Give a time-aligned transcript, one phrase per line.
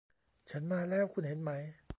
[0.49, 1.51] ฉันมาแล้ว คุณเห็นไหม